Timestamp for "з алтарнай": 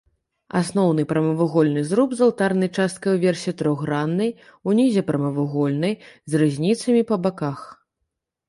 2.21-2.71